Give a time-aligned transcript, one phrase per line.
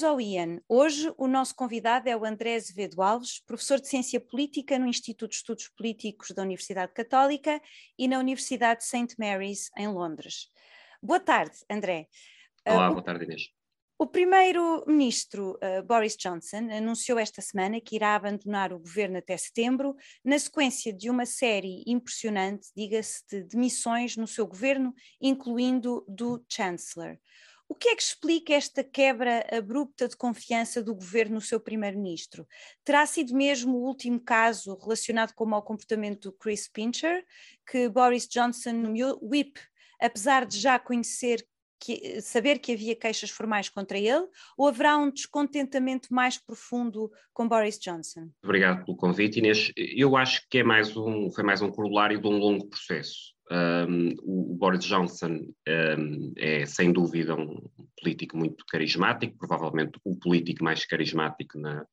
[0.00, 0.60] Bem-vindos ao IAN.
[0.66, 5.30] Hoje o nosso convidado é o André Azevedo Alves, professor de Ciência Política no Instituto
[5.30, 7.60] de Estudos Políticos da Universidade Católica
[7.98, 9.14] e na Universidade St.
[9.18, 10.48] Mary's, em Londres.
[11.02, 12.08] Boa tarde, André.
[12.66, 13.50] Olá, uh, boa tarde, Inês.
[13.98, 19.94] O primeiro-ministro uh, Boris Johnson anunciou esta semana que irá abandonar o governo até setembro,
[20.24, 27.18] na sequência de uma série impressionante, diga-se, de demissões no seu governo, incluindo do Chancellor.
[27.70, 32.44] O que é que explica esta quebra abrupta de confiança do governo no seu primeiro-ministro?
[32.84, 37.24] Terá sido mesmo o último caso relacionado com o mau comportamento do Chris Pincher,
[37.70, 39.56] que Boris Johnson nomeou whip,
[40.00, 41.46] apesar de já conhecer
[41.78, 44.26] que, saber que havia queixas formais contra ele,
[44.58, 48.30] ou haverá um descontentamento mais profundo com Boris Johnson?
[48.42, 49.70] Obrigado pelo convite, Inês.
[49.76, 53.38] Eu acho que é mais um, foi mais um corolário de um longo processo.
[53.50, 57.60] Um, o, Boris Johnson um, é, sem dúvida, um
[58.00, 61.84] político muito carismático, provavelmente o político mais carismático na,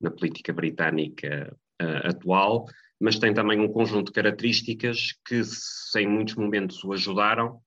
[0.00, 2.66] na política britânica uh, atual,
[3.00, 7.60] mas tem também um conjunto de características que, se em muitos momentos o ajudaram,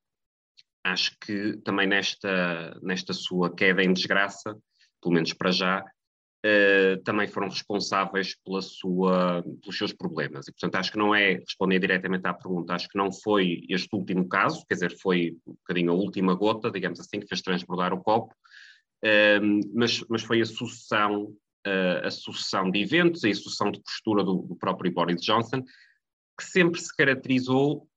[0.84, 4.56] acho que também nesta, nesta sua queda em desgraça,
[5.02, 5.84] pelo menos para já,
[6.46, 10.48] uh, também foram responsáveis pela sua, pelos seus problemas.
[10.48, 13.90] E, portanto, acho que não é responder diretamente à pergunta, acho que não foi este
[13.96, 17.94] último caso, quer dizer, foi um bocadinho a última gota, digamos assim, que fez transbordar
[17.94, 18.34] o copo,
[19.04, 23.82] uh, mas, mas foi a sucessão, uh, a sucessão de eventos e a sucessão de
[23.82, 25.64] postura do, do próprio Boris Johnson,
[26.38, 27.88] que sempre se caracterizou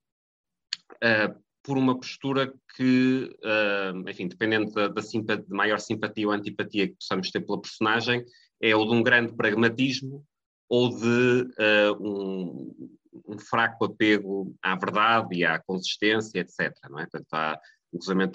[1.02, 6.33] uh, por uma postura que, uh, enfim, dependendo da, da simpatia, de maior simpatia ou
[6.33, 8.24] antipatia que possamos ter pela personagem,
[8.58, 10.24] é ou de um grande pragmatismo
[10.66, 12.94] ou de uh, um,
[13.28, 16.74] um, fraco apego à verdade e à consistência, etc.
[16.89, 17.02] Não é?
[17.02, 17.61] Portanto, há,
[17.92, 18.30] inclusive,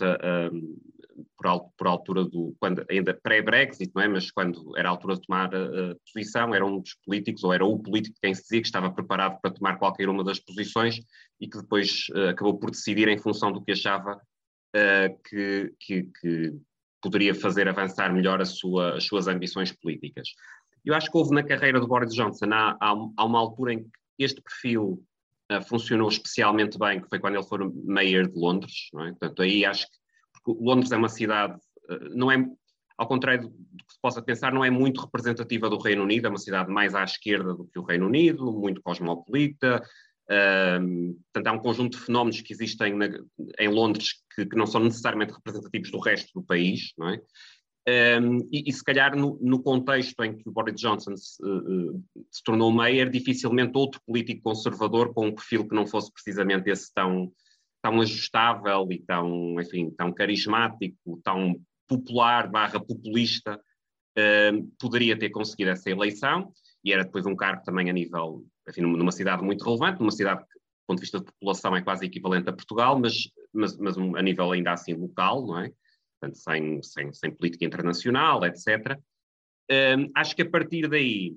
[1.38, 4.08] por, por altura do, quando, ainda pré-Brexit, é?
[4.08, 7.66] Mas quando era a altura de tomar a, posição, era um dos políticos, ou era
[7.66, 11.00] o político quem se dizia que estava preparado para tomar qualquer uma das posições
[11.40, 16.04] e que depois uh, acabou por decidir em função do que achava uh, que, que,
[16.22, 16.54] que,
[17.02, 20.30] poderia fazer avançar melhor sua, as suas ambições políticas.
[20.86, 23.90] Eu acho que houve na carreira do Boris Johnson, há, há, uma altura em que
[24.24, 25.04] este perfil
[25.52, 29.10] uh, funcionou especialmente bem, que foi quando ele foi mayor de Londres, é?
[29.10, 30.03] Portanto, aí acho que
[30.52, 31.60] Londres é uma cidade,
[31.90, 32.46] eh, não é,
[32.98, 36.30] ao contrário do que se possa pensar, não é muito representativa do Reino Unido, é
[36.30, 39.84] uma cidade mais à esquerda do que o Reino Unido, muito cosmopolita.
[40.30, 43.08] Um, portanto, há um conjunto de fenómenos que existem na,
[43.60, 47.22] em Londres que, que, não são necessariamente representativos do resto do país, não é?
[47.86, 52.02] Um, e, e, se calhar no, no, contexto em que o Boris Johnson se, uh,
[52.32, 56.94] se, tornou mayor, dificilmente outro político conservador com um perfil que não fosse precisamente esse
[56.94, 57.30] tão,
[57.84, 63.60] tão ajustável e tão, enfim, tão carismático, tão popular barra populista,
[64.18, 66.50] uh, poderia ter conseguido essa eleição
[66.82, 70.42] e era depois um cargo também a nível, enfim, numa cidade muito relevante, numa cidade
[70.46, 73.98] que, do ponto de vista de população, é quase equivalente a Portugal, mas, mas, mas
[73.98, 75.72] a nível ainda assim local, não é?
[76.20, 78.98] Portanto, sem, sem, sem política internacional, etc.
[79.70, 81.36] Um, acho que a partir daí,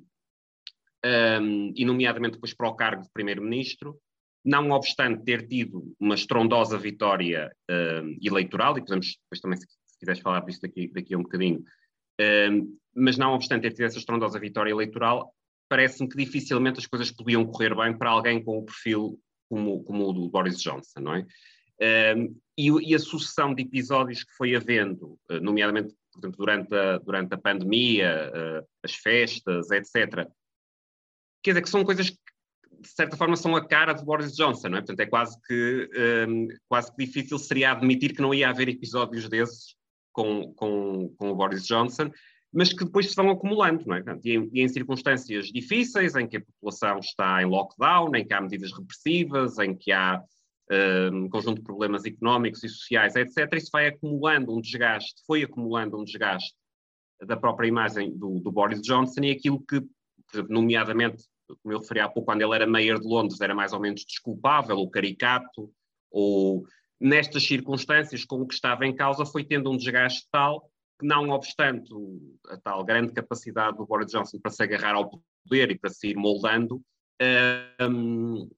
[1.04, 3.98] um, e nomeadamente depois para o cargo de primeiro-ministro,
[4.46, 9.98] não obstante ter tido uma estrondosa vitória uh, eleitoral, e podemos depois também, se, se
[9.98, 13.98] quiseres falar disso daqui, daqui a um bocadinho, uh, mas não obstante ter tido essa
[13.98, 15.34] estrondosa vitória eleitoral,
[15.68, 19.18] parece-me que dificilmente as coisas podiam correr bem para alguém com o perfil
[19.48, 21.26] como, como o do Boris Johnson, não é?
[21.82, 26.98] Uh, e, e, a sucessão de episódios que foi havendo, nomeadamente por exemplo, durante, a,
[26.98, 30.26] durante a pandemia, as festas, etc.,
[31.42, 32.16] quer dizer que são coisas que
[32.88, 34.80] de certa forma, são a cara de Boris Johnson, não é?
[34.80, 35.90] Portanto, é quase que,
[36.28, 39.76] um, quase que difícil seria admitir que não ia haver episódios desses
[40.12, 42.10] com, com, com o Boris Johnson,
[42.52, 44.02] mas que depois se vão acumulando, não é?
[44.02, 48.26] Portanto, e, em, e, em, circunstâncias difíceis, em que a população está em lockdown, em
[48.26, 50.22] que há medidas repressivas, em que há
[51.12, 55.42] hum, um conjunto de problemas económicos e sociais, etc., isso vai acumulando um desgaste, foi
[55.42, 56.54] acumulando um desgaste
[57.22, 59.82] da própria imagem do, do Boris Johnson e aquilo que,
[60.48, 61.24] nomeadamente,
[61.62, 64.04] como eu referi há pouco, quando ele era mayor de Londres, era mais ou menos
[64.04, 65.70] desculpável, ou caricato,
[66.10, 66.66] ou
[67.00, 71.28] nestas circunstâncias, com o que estava em causa, foi tendo um desgaste tal que, não
[71.30, 71.92] obstante
[72.48, 75.10] a tal grande capacidade do Boris Johnson para se agarrar ao
[75.44, 76.82] poder e para se ir moldando,
[77.80, 78.50] um, uh,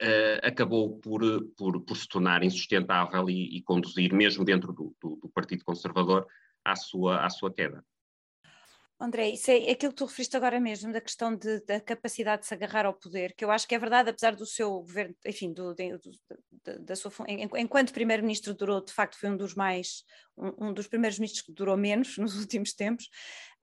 [0.00, 1.22] eh, acabou por,
[1.56, 6.26] por, por, se tornar insustentável e, e conduzir, mesmo dentro do, do, do, Partido Conservador,
[6.64, 7.84] à sua, à sua queda.
[9.02, 12.48] André, isso é aquilo que tu referiste agora mesmo, da questão de, da capacidade de
[12.48, 15.54] se agarrar ao poder, que eu acho que é verdade, apesar do seu governo, enfim,
[15.54, 20.04] do, do, da sua, enquanto primeiro-ministro durou, de facto foi um dos mais,
[20.36, 23.08] um, um dos primeiros ministros que durou menos nos últimos tempos,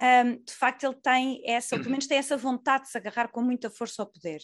[0.02, 3.30] um, de facto ele tem essa, ou pelo menos tem essa vontade de se agarrar
[3.30, 4.42] com muita força ao poder.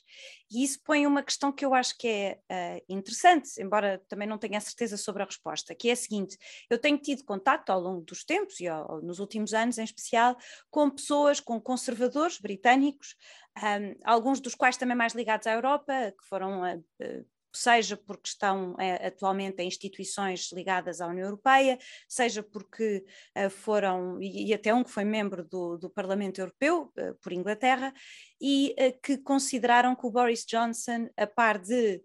[0.51, 4.37] E isso põe uma questão que eu acho que é uh, interessante, embora também não
[4.37, 6.37] tenha certeza sobre a resposta, que é a seguinte,
[6.69, 10.35] eu tenho tido contato ao longo dos tempos, e ao, nos últimos anos em especial,
[10.71, 13.15] com pessoas, com conservadores britânicos,
[13.57, 18.75] um, alguns dos quais também mais ligados à Europa, que foram uh, seja porque estão
[18.79, 21.77] é, atualmente em instituições ligadas à União Europeia,
[22.07, 23.05] seja porque
[23.37, 27.31] uh, foram, e, e, até um que foi membro do, do Parlamento Europeu, uh, por
[27.31, 27.93] Inglaterra,
[28.41, 32.01] e que consideraram que o Boris Johnson, a par de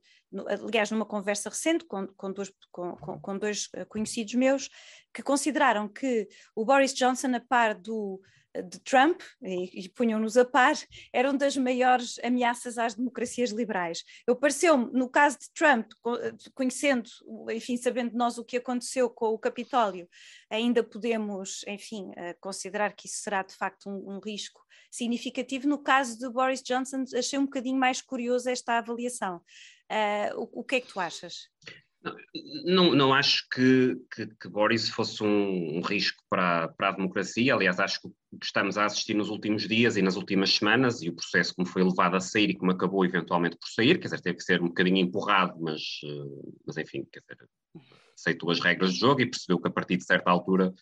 [0.62, 4.68] aliás, numa conversa recente com, com, dois, com, com, dois conhecidos meus,
[5.12, 8.20] que consideraram que o Boris Johnson, a par do
[8.62, 10.74] de Trump, e, e punham-nos a par,
[11.12, 14.04] eram das maiores ameaças às democracias liberais.
[14.26, 15.90] Eu pareceu-me, no caso de Trump,
[16.54, 17.10] conhecendo,
[17.50, 20.08] enfim, sabendo nós o que aconteceu com o Capitólio,
[20.50, 24.60] ainda podemos, enfim, eh, considerar que isso será de facto um, um risco
[24.90, 25.68] significativo.
[25.68, 29.42] No caso de Boris Johnson, achei um bocadinho mais curioso esta avaliação.
[29.90, 31.48] Uh, o, o que é que tu achas?
[32.64, 37.54] Não, não acho que, que, que Boris fosse um, um risco para, para, a democracia.
[37.54, 41.02] Aliás, acho que o que estamos a assistir nos últimos dias e nas últimas semanas,
[41.02, 44.08] e o processo como foi levado a sair e como acabou eventualmente por sair, quer
[44.08, 47.48] dizer, teve que ser um bocadinho empurrado, mas, eh, mas enfim, quer dizer,
[48.14, 50.74] aceitou as regras do jogo e percebeu que a partir de certa altura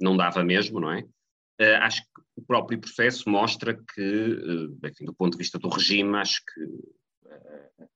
[0.00, 1.02] não dava mesmo, não é?
[1.60, 5.68] Uh, acho que o próprio processo mostra que, uh, enfim, do ponto de vista do
[5.68, 6.60] regime, acho que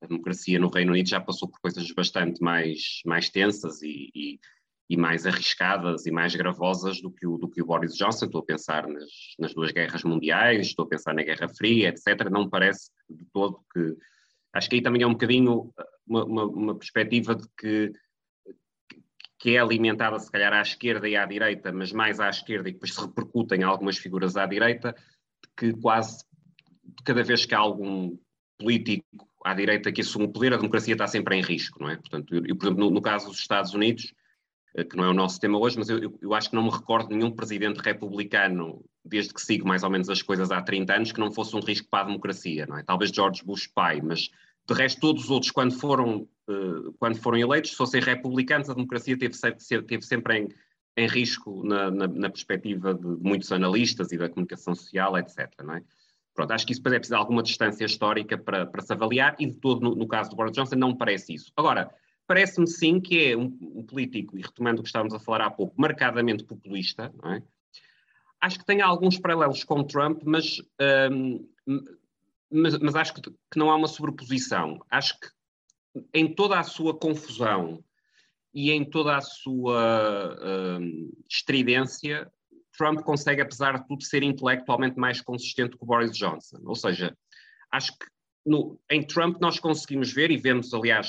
[0.03, 4.41] a democracia no Reino Unido já passou por coisas bastante mais, mais tensas e, e,
[4.89, 8.27] e mais arriscadas e mais gravosas do que, o, do que o Boris Johnson.
[8.27, 12.31] Estou a pensar nas, nas duas guerras mundiais, estou a pensar na Guerra Fria, etc.
[12.31, 13.97] Não parece de todo que.
[14.53, 15.73] Acho que aí também é um bocadinho
[16.07, 17.93] uma, uma, uma perspectiva de que
[19.45, 22.73] que é alimentada se calhar à esquerda e à direita, mas mais à esquerda e
[22.73, 24.95] depois se repercutem algumas figuras à direita,
[25.55, 26.25] que quase
[27.05, 28.17] cada vez que há algum
[28.65, 31.97] político à direita que assume o poder, a democracia está sempre em risco, não é?
[31.97, 34.15] Portanto, eu, por exemplo, no, no, caso dos Estados Unidos,
[34.75, 36.71] eh, que não é o nosso tema hoje, mas eu, eu, acho que não me
[36.71, 41.13] recordo nenhum presidente republicano, desde que sigo mais ou menos as coisas há 30 anos,
[41.13, 42.83] que não fosse um risco para a democracia, não é?
[42.83, 44.31] Talvez George Bush pai, mas
[44.67, 48.75] de resto todos os outros, quando foram, uh, quando foram eleitos, se fossem republicanos, a
[48.75, 49.37] democracia teve,
[49.87, 50.49] teve sempre em,
[50.97, 55.75] em risco na, na, na perspectiva de muitos analistas e da comunicação social, etc, não
[55.75, 55.83] é?
[56.35, 59.47] Pronto, acho que isso depois é preciso alguma distância histórica para, para se avaliar e
[59.47, 61.53] de todo, no, no caso do Boris Johnson, não parece isso.
[61.57, 61.95] Agora,
[62.27, 65.51] parece-me sim que é um, um, político, e retomando o que estávamos a falar há
[65.51, 67.43] pouco, marcadamente populista, é?
[68.41, 70.61] Acho que tem alguns paralelos com Trump, mas,
[71.11, 71.49] um,
[72.51, 74.85] mas, mas, acho que, que, não há uma sobreposição.
[74.91, 75.29] Acho que
[76.13, 77.83] em toda a sua confusão
[78.53, 80.37] e em toda a sua
[80.79, 82.31] um, estridência,
[82.77, 86.59] Trump consegue, apesar de tudo, ser intelectualmente mais consistente que o Boris Johnson.
[86.65, 87.17] Ou seja,
[87.71, 88.07] acho que
[88.47, 91.09] no, em Trump nós conseguimos ver, e vemos, aliás,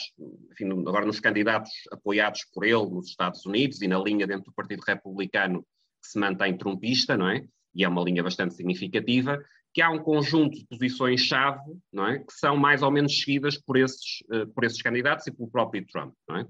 [0.51, 4.53] enfim, agora nos candidatos apoiados por ele nos Estados Unidos e na linha dentro do
[4.53, 7.45] Partido Republicano que se mantém trumpista, não é?
[7.73, 11.60] E é uma linha bastante significativa, que há um conjunto de posições-chave,
[11.91, 12.19] não é?
[12.19, 15.86] Que são mais ou menos seguidas por esses, uh, por esses candidatos e pelo próprio
[15.86, 16.48] Trump, não é?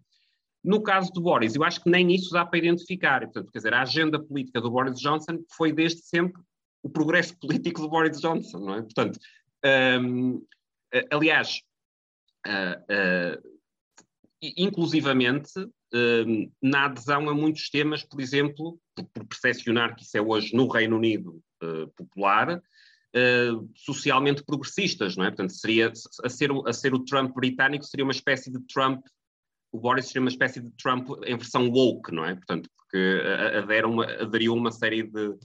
[0.65, 3.21] No caso do Boris, eu acho que nem isso dá para identificar.
[3.21, 6.41] Portanto, quer dizer, a agenda política do Boris Johnson foi desde sempre
[6.81, 8.81] o progresso político do Boris Johnson, não é?
[8.81, 9.19] Portanto,
[10.01, 10.43] um,
[11.11, 11.61] aliás,
[12.47, 13.55] uh, uh,
[14.41, 15.51] inclusivamente,
[15.93, 20.55] um, na adesão a muitos temas, por exemplo, por, por percepcionar que isso é hoje
[20.55, 22.61] no Reino Unido uh, popular,
[23.73, 25.29] socialmente progressistas, não é?
[25.29, 25.89] Portanto, seria,
[26.21, 29.05] a ser, a ser o Trump britânico, seria uma espécie de Trump
[29.75, 32.33] o Boris seria uma espécie de Trump em versão woke, não é?
[32.33, 33.21] Portanto, porque
[33.57, 35.35] aderiu uma, aderiu uma série de,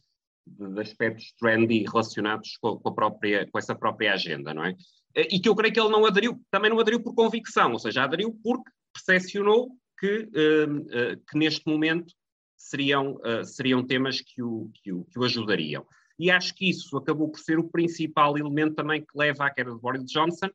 [0.47, 4.77] de, aspectos trendy relacionados com, a própria, com essa própria agenda, não é?
[5.17, 8.05] E que eu creio que ele não aderiu, também não aderiu por convicção, ou seja,
[8.05, 12.15] aderiu porque percepcionou que, uh, que neste momento
[12.57, 15.85] seriam, seriam temas que o, que, o, que o ajudariam.
[16.19, 19.73] E acho que isso acabou por ser o principal elemento também que leva à queda
[19.73, 20.51] de Boris Johnson,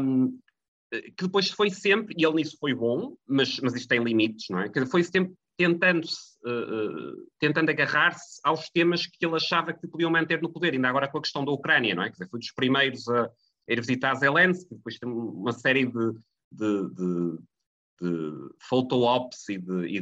[0.00, 0.38] um,
[0.90, 4.60] que depois foi sempre, e ele nisso foi bom, mas, mas isto tem limites, não
[4.60, 4.68] é?
[4.68, 10.40] Que foi sempre tentando, uh, tentando agarrar-se aos temas que ele achava que podiam manter
[10.42, 12.06] no poder, ainda agora com a questão da Ucrânia, não é?
[12.06, 13.30] Quer dizer, foi dos primeiros a
[13.68, 16.12] ir visitar Zelensky, depois tem uma série de,
[16.50, 17.38] de, de,
[18.00, 20.00] de photo-ops e e, e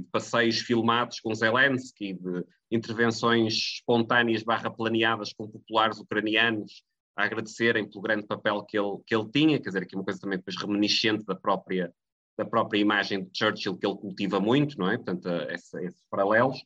[0.00, 6.84] de, passeios filmados com Zelensky, de intervenções espontâneas barra planeadas com populares ucranianos
[7.18, 10.20] a agradecerem pelo grande papel que ele, que ele tinha, quer dizer, aqui uma coisa
[10.20, 11.92] também depois reminiscente da própria,
[12.38, 14.96] da própria imagem de Churchill que ele cultiva muito, não é?
[14.96, 16.58] Portanto, essa, esses paralelos.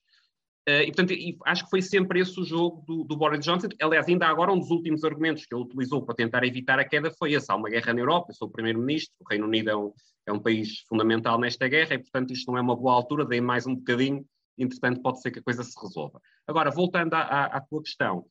[0.68, 3.68] Uh, e, portanto, e acho que foi sempre esse o jogo do, do, Boris Johnson.
[3.80, 7.11] Aliás, ainda agora, um dos últimos argumentos que ele utilizou para tentar evitar a queda
[7.11, 9.76] foi esse: há uma guerra na Europa, eu sou o primeiro-ministro, o Reino Unido é
[9.76, 9.92] um,
[10.26, 13.40] é um país fundamental nesta guerra e, portanto, isto não é uma boa altura, dei
[13.40, 14.25] mais um bocadinho,
[14.59, 16.21] entretanto, pode ser que a coisa se resolva.
[16.47, 18.26] Agora, voltando à, à, à tua questão,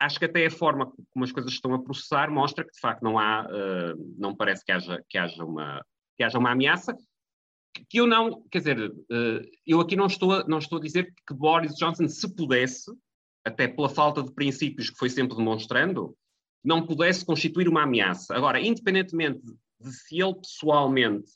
[0.00, 3.02] acho que até a forma como as coisas estão a processar mostra que, de facto,
[3.02, 5.84] não há, uh, não parece que haja, que haja uma
[6.16, 6.94] que haja uma ameaça,
[7.88, 11.14] que eu não, quer dizer, uh, eu aqui não estou, a, não estou a dizer
[11.26, 12.90] que Boris Johnson, se pudesse,
[13.42, 16.14] até pela falta de princípios que foi sempre demonstrando,
[16.62, 18.34] não pudesse constituir uma ameaça.
[18.34, 19.40] Agora, independentemente
[19.80, 21.32] de se ele pessoalmente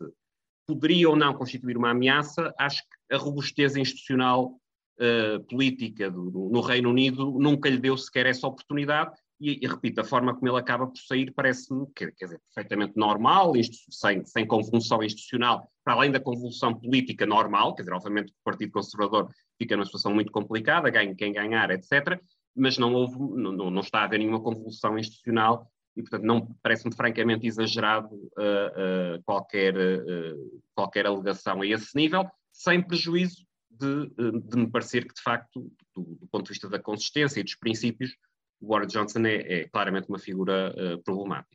[0.66, 4.60] poderia ou não constituir uma ameaça, acho que a robustez institucional
[5.00, 9.12] uh, política do, do, no Reino Unido nunca lhe deu sequer essa oportunidade.
[9.40, 12.96] E, e repito, a forma como ele acaba por sair parece-me quer, quer dizer, perfeitamente
[12.96, 13.52] normal,
[13.90, 18.72] sem, sem convulsão institucional, para além da convulsão política normal, quer dizer, obviamente o Partido
[18.72, 22.20] Conservador fica numa situação muito complicada, ganha quem ganhar, etc.,
[22.56, 26.94] mas não, houve, não, não está a haver nenhuma convulsão institucional e, portanto, não parece-me
[26.94, 33.44] francamente exagerado uh, uh, qualquer, uh, qualquer alegação a esse nível, sem prejuízo
[33.78, 37.44] de, de me parecer que, de facto, do, do, ponto de vista da consistência e
[37.44, 38.16] dos princípios,
[38.60, 41.54] o Boris Johnson é, é claramente uma figura problemática.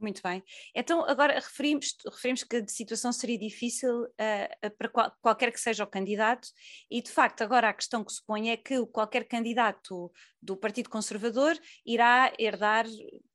[0.00, 0.42] Muito bem.
[0.74, 5.82] Então, agora referimos, referimos que a situação seria difícil uh, para qual, qualquer que seja
[5.82, 6.48] o candidato,
[6.90, 10.88] e de facto, agora a questão que se põe é que qualquer candidato do Partido
[10.88, 12.86] Conservador irá herdar,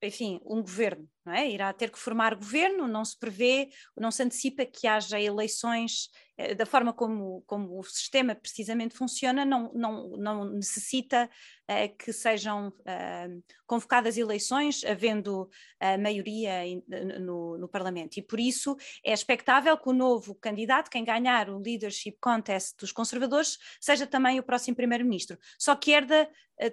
[0.02, 1.50] enfim, um governo, não é?
[1.50, 6.56] Irá ter que formar governo, não se prevê, não se antecipa que haja eleições eh,
[6.56, 11.30] da forma como, como o sistema precisamente funciona, não, não, não necessita
[11.70, 15.48] uh, que sejam uh, convocadas eleições, havendo
[15.80, 16.84] a maioria in,
[17.20, 18.18] no, no, Parlamento.
[18.18, 18.76] E por isso
[19.06, 24.40] é expectável que o novo candidato, quem ganhar o leadership contest dos conservadores, seja também
[24.40, 25.38] o próximo primeiro-ministro.
[25.60, 26.28] Só que herda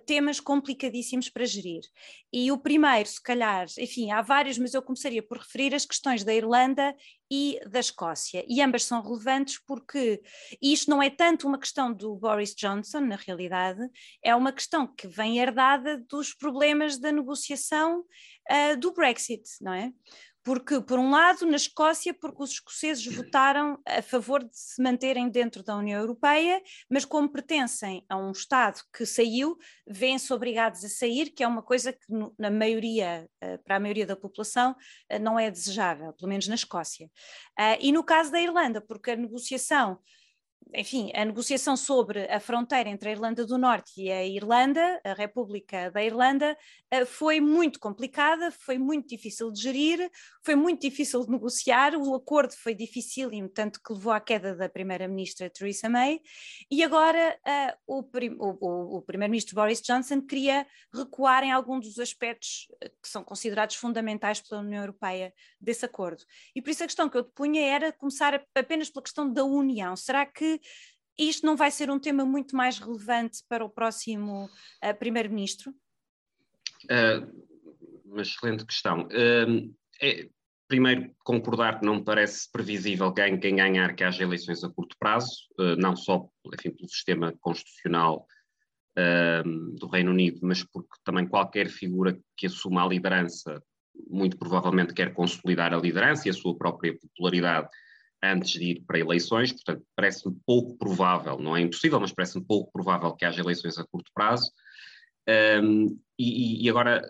[0.07, 1.81] temas complicadíssimos para gerir.
[2.33, 6.25] E o primeiro, se calhar, enfim, há vários, mas eu começaria por referir as questões
[6.25, 6.95] da Irlanda
[7.31, 8.45] e da Escócia.
[8.49, 10.21] E ambas são relevantes porque
[10.61, 13.81] isto não é tanto uma questão do Boris Johnson, na realidade,
[14.23, 19.93] é uma questão que vem herdada dos problemas da negociação uh, do Brexit, não é?
[20.43, 25.29] Porque, por um lado, na Escócia, porque os escoceses votaram a favor de se manterem
[25.29, 30.89] dentro da União Europeia, mas como pertencem a um Estado que saiu, vêm-se obrigados a
[30.89, 32.07] sair, que é uma coisa que,
[32.39, 34.75] na maioria, eh, para a maioria da população,
[35.09, 37.11] eh, não é desejável, pelo menos na Escócia.
[37.59, 39.99] Eh, e no caso da Irlanda, porque a negociação
[40.75, 45.13] enfim, a negociação sobre a fronteira entre a Irlanda do Norte e a Irlanda, a
[45.13, 46.57] República da Irlanda,
[46.91, 50.11] eh, foi muito complicada, foi muito difícil de gerir,
[50.43, 54.69] foi muito difícil de negociar, o acordo foi difícil, tanto que levou à queda da
[54.69, 56.21] primeira-ministra Theresa May,
[56.71, 61.99] e agora uh, o, prim o, o primeiro-ministro Boris Johnson queria recuar em algum dos
[61.99, 66.23] aspectos eh, que são considerados fundamentais pela União Europeia desse acordo.
[66.55, 69.45] E por isso a questão que eu te punha era começar apenas pela questão da
[69.45, 69.97] União.
[69.97, 70.50] Será que
[71.19, 75.75] isto não vai ser um tema muito mais relevante para o próximo uh, Primeiro-Ministro?
[76.85, 77.47] Uh,
[78.05, 79.07] uma excelente questão.
[79.09, 80.29] Uh, é,
[80.67, 84.97] primeiro, concordar que não me parece previsível quem, quem ganhar que haja eleições a curto
[84.99, 88.27] prazo, uh, não só enfim, pelo sistema constitucional
[89.79, 93.63] do Reino Unido, mas porque também qualquer figura que assuma a liderança
[94.09, 97.69] muito provavelmente quer consolidar a liderança e a sua própria popularidade
[98.23, 102.71] antes de ir para eleições, portanto, parece-me pouco provável, não é impossível, mas parece-me pouco
[102.73, 104.51] provável que haja eleições a curto prazo.
[105.63, 107.03] Um, e, e, agora,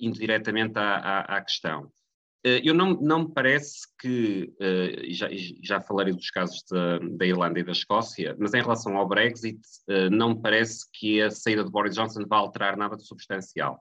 [0.00, 5.28] indo diretamente à, à, à questão, uh, eu não, não me parece que, uh, já,
[5.62, 9.60] já falarei dos casos da, da, Irlanda e da Escócia, mas em relação ao Brexit,
[9.88, 13.80] uh, não me parece que a saída de Boris Johnson vá alterar nada de substancial.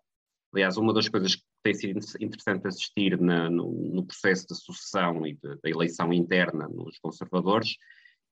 [0.54, 5.28] Aliás, uma das coisas que tem sido interessante assistir na, no, no, processo de sucessão
[5.28, 7.76] e da eleição interna nos conservadores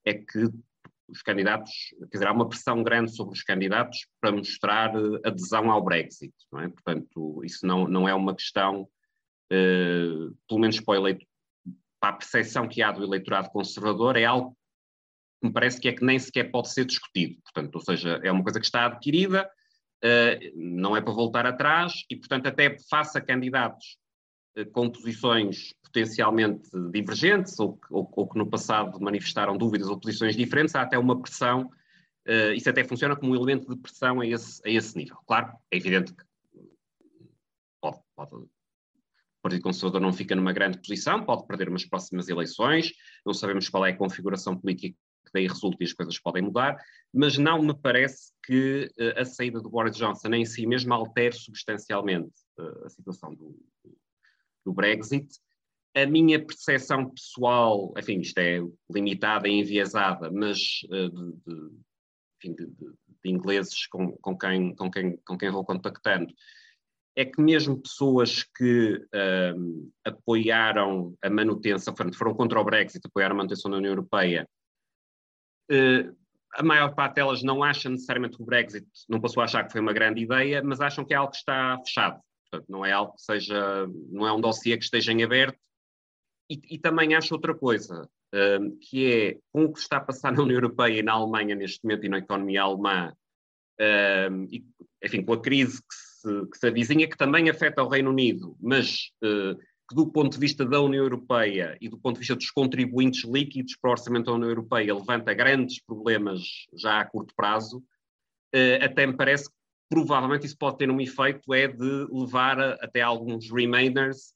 [0.06, 0.50] é que
[1.08, 1.72] os candidatos,
[2.10, 6.34] quer dizer, há uma pressão grande sobre os candidatos para mostrar eh, adesão ao Brexit,
[6.52, 6.70] não é?
[6.70, 8.88] Portanto, isso não, não é uma questão,
[9.52, 11.26] eh, pelo menos para, eleito,
[12.00, 14.58] para a percepção que há do eleitorado conservador, é algo
[15.42, 17.40] que me parece que é que nem sequer pode ser discutido.
[17.44, 19.48] Portanto, ou seja, é uma coisa que está adquirida,
[20.56, 23.98] não é para voltar atrás e, portanto, até faça candidatos
[24.72, 30.76] com posições potencialmente divergentes ou, ou, ou, que no passado manifestaram dúvidas ou posições diferentes,
[30.76, 31.70] há até uma pressão,
[32.28, 35.18] uh, isso até funciona como um elemento de pressão a esse, a esse nível.
[35.26, 36.24] Claro, é evidente que
[37.82, 38.50] pode, pode, o
[39.42, 42.92] Partido Conservador não fica numa grande posição, pode perder umas próximas eleições,
[43.26, 44.98] não sabemos qual é a configuração política
[45.36, 46.78] daí resulta e as coisas podem mudar,
[47.14, 51.36] mas não me parece que uh, a saída do Boris Johnson em si mesmo altere
[51.36, 53.56] substancialmente uh, a situação do,
[54.66, 55.28] do Brexit.
[55.96, 58.60] A minha percepção pessoal, enfim, isto é
[58.92, 61.32] limitada e enviesada, mas uh,
[62.44, 66.34] de, de, de, de, ingleses com, com, quem, com, quem, com quem vou contactando,
[67.16, 73.38] é que mesmo pessoas que uh, apoiaram a manutenção, foram contra o Brexit, apoiaram a
[73.38, 74.48] manutenção da União Europeia,
[76.54, 79.72] a maior parte delas não acha necessariamente que o Brexit, não passou a achar que
[79.72, 82.22] foi uma grande ideia, mas acham que é algo que está fechado.
[82.50, 85.60] Portanto, não é algo que seja, não é um dossiê que esteja em aberto,
[86.50, 90.32] e, e também acho outra coisa, um, que é com o que está a passar
[90.32, 93.14] na União Europeia e na Alemanha neste momento e na economia alemã,
[94.32, 94.64] um, e,
[95.04, 98.56] enfim, com a crise que se, que se avizinha, que também afeta o Reino Unido,
[98.62, 102.36] mas uh, que do ponto de vista da União Europeia e do ponto de vista
[102.36, 106.42] dos contribuintes líquidos para o orçamento da União Europeia levanta grandes problemas
[106.74, 109.56] já a curto prazo, uh, até me parece que
[109.90, 114.34] provavelmente isso pode ter um efeito é de levar a, até alguns remainers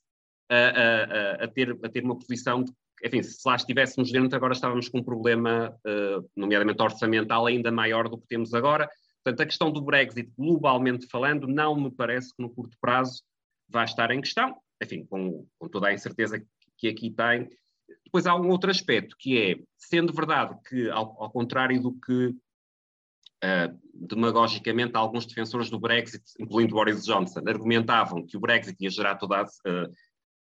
[0.49, 2.71] a, a, a, ter, a ter uma posição de
[3.03, 8.09] enfim, se lá estivéssemos dentro, agora estávamos com um problema, uh, nomeadamente orçamental, ainda maior
[8.09, 8.89] do que temos agora.
[9.23, 13.21] Portanto, a questão do Brexit, globalmente falando, não me parece que no curto prazo
[13.69, 16.43] vai estar em questão, enfim, com, com toda a incerteza
[16.77, 17.49] que aqui tem.
[18.05, 22.27] Depois há um outro aspecto, que é, sendo verdade que, ao, ao contrário do que
[23.43, 29.15] uh, demagogicamente alguns defensores do Brexit, incluindo Boris Johnson, argumentavam que o Brexit ia gerar
[29.15, 29.93] toda a, uh,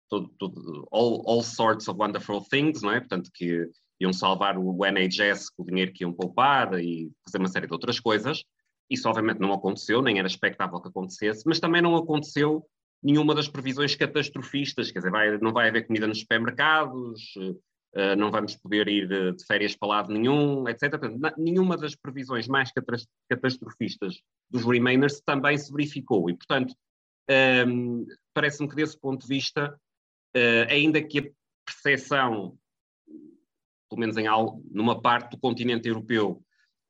[0.09, 2.99] todo, todo, all, all sorts of wonderful things, não é?
[2.99, 3.67] Portanto, que
[3.99, 7.73] iam salvar o NHS com o dinheiro que iam poupar e fazer uma série de
[7.73, 8.43] outras coisas.
[8.89, 12.65] Isso obviamente não aconteceu, nem era expectável que acontecesse, mas também não aconteceu
[13.03, 18.31] nenhuma das previsões catastrofistas, quer dizer, vai, não vai haver comida nos supermercados, uh, não
[18.31, 20.91] vamos poder ir de férias para lado nenhum, etc.
[20.91, 22.71] Portanto, nenhuma das previsões mais
[23.29, 26.73] catastrofistas dos Remainers também se verificou e, portanto,
[27.29, 29.79] um, ehm, parece-me que desse ponto de vista
[30.35, 31.23] uh, ainda que a
[31.65, 32.57] percepção,
[33.89, 34.25] pelo menos em
[34.71, 36.43] numa parte do continente europeu,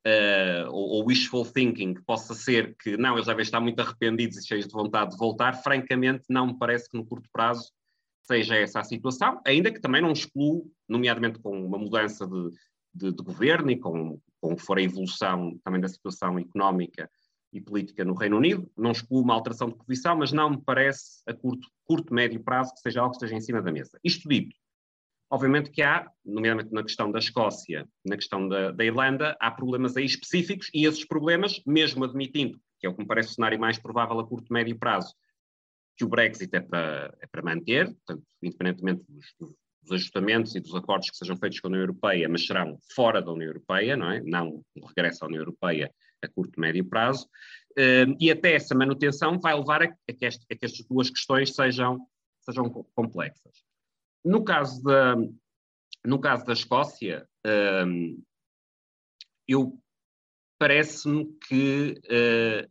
[0.06, 4.48] uh, ou, ou, wishful thinking, possa ser que não, eles devem estar muito arrependidos e
[4.48, 7.72] cheios de vontade de voltar, francamente não me parece que no curto prazo
[8.26, 12.50] seja essa a situação, ainda que também não excluo, nomeadamente com uma mudança de,
[12.94, 17.10] de, de governo e com, com for a evolução também da situação económica
[17.52, 18.70] e política no Reino Unido.
[18.78, 22.74] Não excluo uma alteração de posição, mas não me parece a curto, curto, médio prazo
[22.74, 24.00] que seja algo que esteja em cima da mesa.
[24.04, 24.56] Isto dito,
[25.34, 29.98] obviamente que há, nomeadamente na questão da Escócia, na questão da, da Irlanda, há problemas
[29.98, 33.60] aí específicos e esses problemas, mesmo admitindo, que é o que me parece o cenário
[33.60, 35.12] mais provável a curto, médio prazo,
[35.98, 40.76] que o Brexit é para, é para manter, portanto, independentemente dos, dos ajustamentos e dos
[40.76, 44.12] acordos que sejam feitos com a União Europeia, mas serão fora da União Europeia, não
[44.12, 44.22] é?
[44.22, 45.92] Não o regresso à União Europeia
[46.24, 47.26] a curto e médio prazo,
[47.72, 51.56] uh, e até essa manutenção vai levar a, que, este, a, que, estas duas questões
[51.56, 52.00] sejam,
[52.46, 53.73] sejam complexas.
[54.24, 55.16] No caso da,
[56.06, 58.24] no caso da Escócia, uh,
[59.48, 59.78] eu
[60.58, 62.70] parece-me que uh,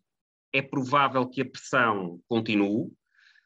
[0.53, 2.91] é provável que a pressão continue.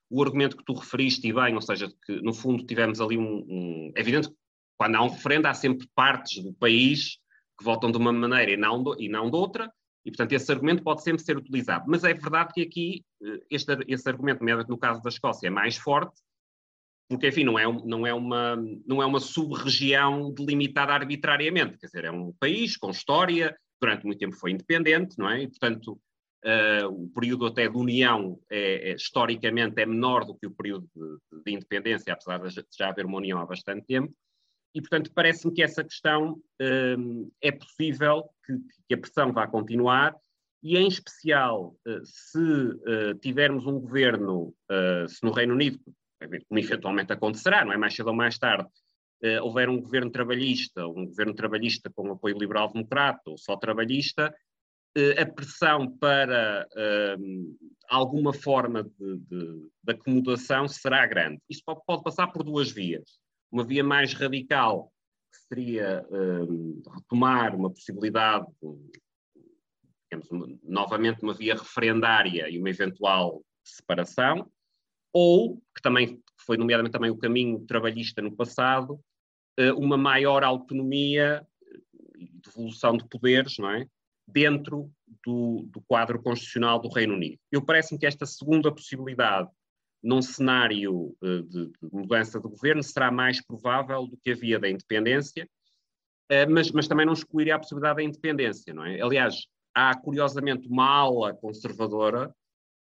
[0.08, 3.44] O argumento que tu referiste, e bem, ou seja, que no fundo tivemos ali um,
[3.48, 3.92] um.
[3.96, 4.36] É evidente que
[4.76, 7.18] quando há um referendo, há sempre partes do país
[7.58, 9.72] que votam de uma maneira e não, e não de outra,
[10.04, 11.86] e, portanto, esse argumento pode sempre ser utilizado.
[11.88, 15.76] Mas é verdade que aqui eh, este, esse argumento, no caso da Escócia, é mais
[15.76, 16.22] forte,
[17.08, 21.78] porque, enfim, não é, não é, uma, não é uma sub-região delimitada arbitrariamente.
[21.78, 25.42] Quer dizer, é um país com história, durante muito tempo foi independente, não é?
[25.42, 26.00] E, portanto,
[26.44, 30.88] uh, o período até de união, é, é, historicamente, é menor do que o período
[30.94, 34.12] de, de independência, apesar de já haver uma união há bastante tempo.
[34.74, 36.38] E, portanto, parece-me que essa questão
[36.98, 40.14] um, é possível que, que, a pressão vá continuar,
[40.62, 45.78] e, em especial, uh, se uh, tivermos um governo, uh, se no Reino Unido,
[46.18, 48.68] como eventualmente acontecerá, não é mais cedo ou mais tarde,
[49.42, 54.34] houver um governo trabalhista, um governo trabalhista com apoio liberal-democrata ou só trabalhista,
[55.18, 56.66] a pressão para
[57.18, 57.54] hum,
[57.88, 61.38] alguma forma de, de, de, acomodação será grande.
[61.50, 63.18] Isso pode, pode passar por duas vias
[63.50, 64.92] uma via mais radical,
[65.32, 66.04] que seria
[66.94, 68.46] retomar uma possibilidade,
[70.04, 74.50] digamos, uma, novamente uma via referendária e uma eventual separação,
[75.18, 79.00] ou, que também foi nomeadamente também o caminho trabalhista no passado,
[79.58, 81.42] uh, uma maior autonomia
[82.18, 83.88] e devolução de poderes, não é?
[84.28, 84.92] Dentro
[85.24, 87.38] do, do quadro constitucional do Reino Unido.
[87.50, 89.48] Eu parece-me que esta segunda possibilidade,
[90.02, 94.58] num cenário uh, de, de, mudança de governo, será mais provável do que a via
[94.58, 95.48] da independência,
[96.50, 99.00] mas, mas também não excluiria a possibilidade da independência, não é?
[99.00, 102.34] Aliás, há curiosamente uma ala conservadora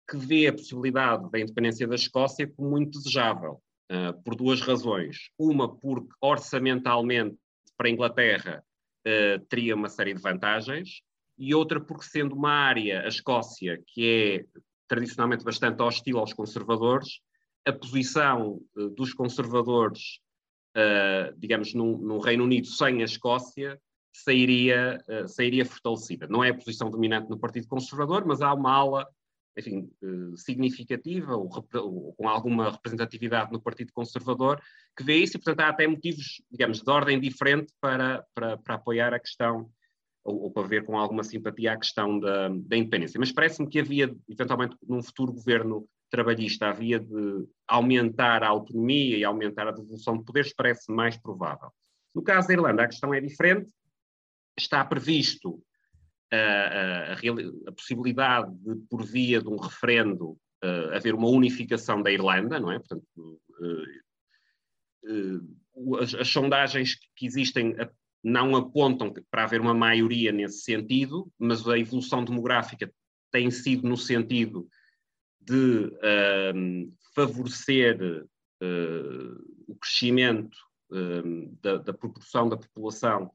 [0.08, 5.30] que vê a possibilidade da independência da Escócia como muito desejável, uh, por duas razões.
[5.38, 7.36] Uma, porque orçamentalmente
[7.76, 8.64] para a Inglaterra
[9.06, 11.02] uh, teria uma série de vantagens,
[11.36, 17.20] e outra, porque sendo uma área, a Escócia, que é tradicionalmente bastante hostil aos conservadores,
[17.66, 20.20] a posição uh, dos conservadores,
[21.38, 23.80] digamos, num, num Reino Unido sem a Escócia,
[24.12, 26.26] sairia, sairia fortalecida.
[26.26, 29.06] Não é a posição dominante no Partido Conservador, mas há uma ala
[29.56, 34.60] enfim, uh, significativa ou, ou, com alguma representatividade no Partido Conservador
[34.96, 38.74] que vê isso e, portanto, há até motivos, digamos, de ordem diferente para, para, para
[38.74, 39.70] apoiar a questão
[40.24, 43.20] ou, ou, para ver com alguma simpatia a questão da, da independência.
[43.20, 49.24] Mas parece-me que havia, eventualmente, num futuro governo trabalhista, havia de aumentar a autonomia e
[49.24, 51.70] aumentar a devolução de poderes, parece mais provável.
[52.14, 53.68] No caso da Irlanda, a questão é diferente,
[54.56, 55.60] está previsto
[56.34, 62.10] a, a, a, possibilidade de, por via de um referendo, uh, haver uma unificação da
[62.10, 62.78] Irlanda, não é?
[62.78, 63.84] Portanto, uh,
[65.06, 67.74] uh, as, as, sondagens que existem
[68.22, 72.90] não apontam para haver uma maioria nesse sentido, mas a evolução demográfica
[73.30, 74.66] tem sido no sentido
[75.40, 75.92] de
[77.14, 77.98] favorecer
[79.68, 80.56] o crescimento
[81.60, 83.30] da, da proporção da população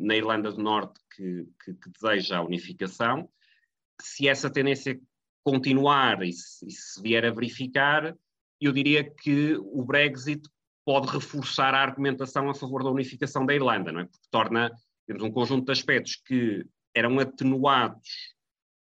[0.00, 3.28] na Irlanda do Norte que, que, que, deseja a unificação.
[4.00, 4.98] Se essa tendência
[5.44, 8.16] continuar e se, e se vier a verificar,
[8.60, 10.48] eu diria que o Brexit
[10.84, 14.04] pode reforçar a argumentação a favor da unificação da Irlanda, não é?
[14.04, 14.70] Porque torna
[15.06, 18.34] temos um conjunto de aspectos que eram atenuados,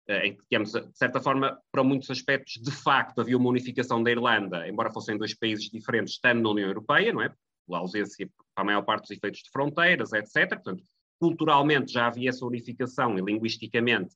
[0.08, 4.02] eh, em que, digamos, de certa forma, para muitos aspectos, de facto, havia uma unificação
[4.02, 7.34] da Irlanda, embora fossem dois países diferentes, estando na União Europeia, não é?
[7.66, 10.50] Pela ausência para a maior parte dos efeitos de fronteiras, etc.
[10.50, 10.82] Portanto,
[11.18, 14.14] culturalmente já havia essa unificação e linguisticamente,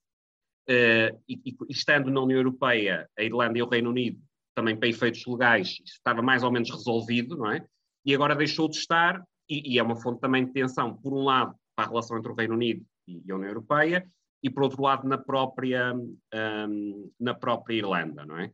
[0.68, 4.20] uh, e, e, estando na União Europeia, a Irlanda e o Reino Unido,
[4.54, 7.64] também para efeitos legais, estava mais ou menos resolvido, não é?
[8.04, 11.22] E agora deixou de estar, e, e é uma fonte também de tensão, por um
[11.22, 14.04] lado, para a relação entre o Reino Unido e a União Europeia,
[14.42, 18.52] e por outro lado, na própria, um, na própria Irlanda, não é?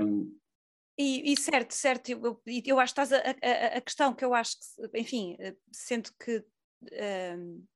[0.00, 0.32] Um,
[0.98, 4.32] e, e, certo, certo, eu, eu acho que estás a, a, a, questão que eu
[4.32, 7.66] acho que, enfim, eh, sendo que uh,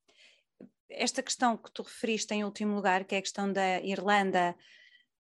[0.88, 4.56] esta questão que tu referiste em último lugar, que é a questão da Irlanda,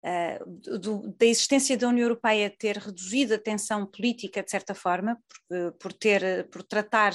[0.05, 5.21] uh, do, da existência da União Europeia ter reduzido a tensão política, de certa forma,
[5.49, 7.13] por, por ter, por tratar,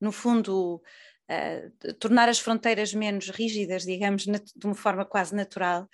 [0.00, 0.82] no fundo,
[1.30, 5.86] uh, tornar as fronteiras menos rígidas, digamos, de uma forma quase natural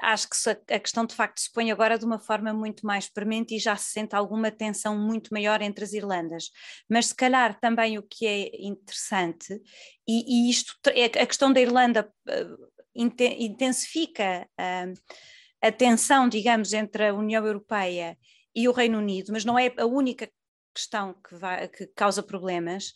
[0.00, 3.54] acho que a questão de facto se põe agora de uma forma muito mais premente
[3.54, 6.50] e já se sente alguma tensão muito maior entre as Irlandas.
[6.88, 9.60] Mas se calhar também o que é interessante,
[10.06, 15.16] e, e isto, é a questão da Irlanda uh, intensifica uh,
[15.60, 18.16] a tensão, digamos, entre a União Europeia
[18.54, 20.30] e o Reino Unido, mas não é a única
[20.74, 22.90] questão que, vai, que causa problemas,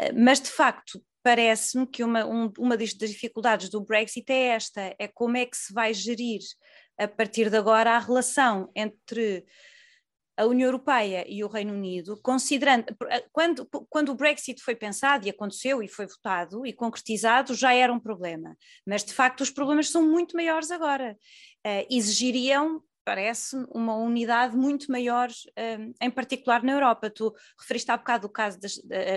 [0.00, 4.94] uh, mas de facto parece-me que uma, um, uma das dificuldades do Brexit é esta:
[4.98, 6.40] é como é que se vai gerir
[6.98, 9.44] a partir de agora a relação entre
[10.40, 15.26] a União Europeia e o Reino Unido, considerando eh, quando, quando o Brexit foi pensado
[15.26, 18.56] e aconteceu e foi votado e concretizado, já era um problema,
[18.86, 21.14] mas de facto os problemas são muito maiores agora.
[21.66, 27.10] Uh, exigiriam parece uma unidade muito maior, um, em particular na Europa.
[27.10, 28.56] Tu referiste há bocado o caso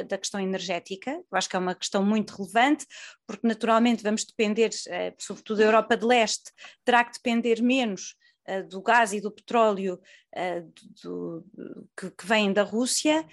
[0.08, 2.88] da, questão energética, eu acho que é uma questão muito relevante,
[3.28, 6.52] porque naturalmente vamos depender, uh, sobretudo a Europa de Leste,
[6.84, 8.16] terá que depender menos
[8.50, 10.02] uh, do gás e do petróleo
[10.36, 13.24] uh, do, do, que, que vêm da Rússia,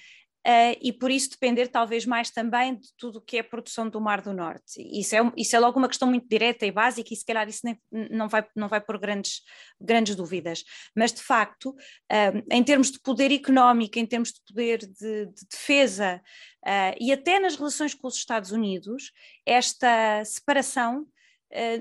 [0.46, 4.00] Uh, e por isso depender talvez mais também de tudo o que é produção do
[4.00, 4.78] Mar do Norte.
[4.78, 7.60] Isso é, isso é logo uma questão muito direta e básica e se calhar isso
[7.62, 7.78] nem,
[8.10, 9.42] não, vai, não vai pôr grandes,
[9.78, 10.64] grandes dúvidas.
[10.96, 15.46] Mas de facto, uh, em termos de poder económico, em termos de poder de, de
[15.50, 16.22] defesa
[16.66, 19.12] uh, e até nas relações com os Estados Unidos,
[19.44, 21.06] esta separação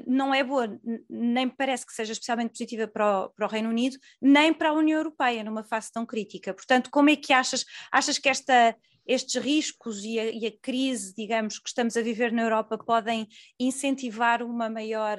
[0.08, 0.80] não é boa,
[1.10, 4.74] nem parece que seja especialmente positiva para o, para o, Reino Unido, nem para a
[4.74, 6.54] União Europeia numa fase tão crítica.
[6.54, 11.14] Portanto, como é que achas, achas que esta, estes riscos e a, e a, crise,
[11.16, 13.28] digamos, que estamos a viver na Europa podem
[13.60, 15.18] incentivar uma maior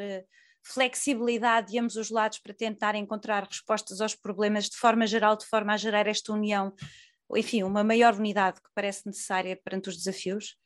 [0.62, 5.46] flexibilidade de ambos os lados para tentar encontrar respostas aos problemas de forma geral, de
[5.46, 6.74] forma a gerar esta união,
[7.36, 10.56] enfim, uma maior unidade que parece necessária perante os desafios?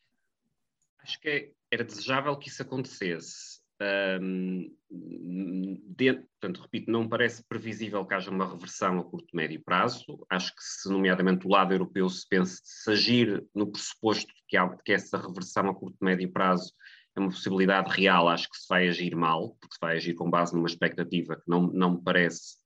[0.98, 3.53] Acho que era desejável que isso acontecesse.
[3.80, 9.62] Um, de, portanto, repito, não parece previsível que haja uma reversão a curto e médio
[9.64, 10.24] prazo.
[10.30, 14.68] Acho que, se, nomeadamente, o lado europeu se pense se agir no pressuposto que, há,
[14.84, 16.72] que essa reversão a curto e médio prazo
[17.16, 20.28] é uma possibilidade real, acho que se vai agir mal, porque se vai agir com
[20.28, 22.56] base numa expectativa que não, não parece,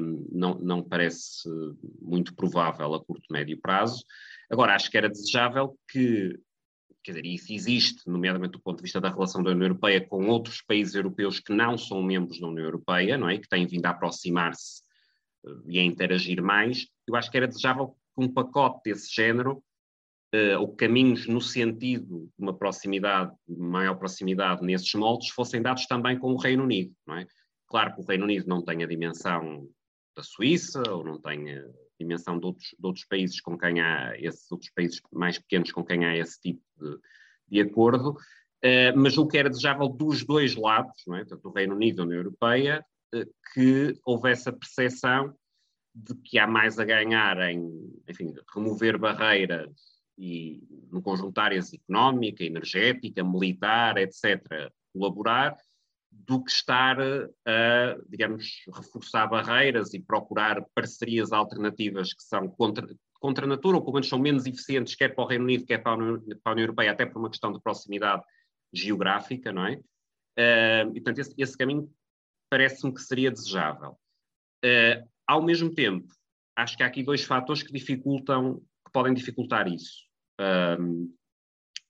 [0.00, 1.48] um, não, não parece
[2.00, 4.04] muito provável a curto e médio prazo.
[4.50, 6.38] Agora, acho que era desejável que
[7.12, 10.26] quer dizer, isso existe, nomeadamente do ponto de vista da relação da União Europeia com
[10.28, 13.38] outros países europeus que não são membros da União Europeia, não é?
[13.38, 14.82] que têm vindo a aproximar-se
[15.44, 19.62] uh, e a interagir mais, eu acho que era desejável que um pacote desse género,
[20.34, 26.18] uh, ou caminhos no sentido de uma proximidade, maior proximidade nesses moldes, fossem dados também
[26.18, 27.26] com o Reino Unido, não é?
[27.66, 29.68] Claro que o Reino Unido não tem a dimensão
[30.16, 31.64] da Suíça, ou não tem a
[32.00, 35.84] dimensão de outros, de outros países com quem há, esses outros países mais pequenos com
[35.84, 36.98] quem há esse tipo de,
[37.48, 41.24] de acordo, uh, mas o que era desejável dos dois lados, não é?
[41.24, 42.84] tanto do Reino Unido e da União Europeia,
[43.14, 45.34] uh, que houvesse a percepção
[45.94, 47.68] de que há mais a ganhar em,
[48.08, 55.56] enfim, remover barreiras e no conjunto de áreas económica, energética, militar, etc., colaborar,
[56.10, 62.86] do que estar a, digamos, reforçar barreiras e procurar parcerias alternativas que são contra,
[63.20, 65.78] contra a natura, ou pelo menos são menos eficientes, quer para o Reino Unido, quer
[65.78, 68.22] para a União, para a União Europeia, até por uma questão de proximidade
[68.72, 69.74] geográfica, não é?
[70.38, 71.90] Uh, e, portanto, esse, esse caminho
[72.48, 73.98] parece-me que seria desejável.
[74.64, 76.08] Uh, ao mesmo tempo,
[76.56, 80.04] acho que há aqui dois fatores que dificultam, que podem dificultar isso.
[80.40, 81.12] Uh,